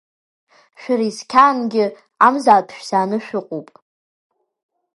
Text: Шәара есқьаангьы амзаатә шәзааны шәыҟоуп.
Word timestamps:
Шәара 0.81 1.05
есқьаангьы 1.09 1.85
амзаатә 2.25 2.71
шәзааны 2.77 3.17
шәыҟоуп. 3.25 3.67